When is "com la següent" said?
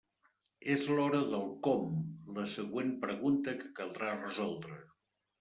1.67-2.91